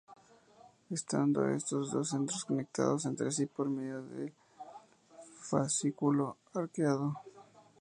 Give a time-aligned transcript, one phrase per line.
[0.89, 4.33] Estando estos dos centros conectados entre sí por medio del
[5.47, 7.19] fascículo arqueado.